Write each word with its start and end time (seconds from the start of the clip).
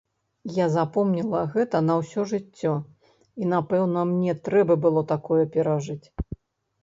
Я 0.53 0.65
запомніла 0.75 1.41
гэта 1.55 1.81
на 1.89 1.97
ўсё 1.99 2.23
жыццё, 2.31 2.71
і, 3.09 3.43
напэўна, 3.53 4.05
мне 4.13 4.33
трэба 4.47 4.73
было 4.87 5.03
такое 5.13 5.43
перажыць. 5.57 6.03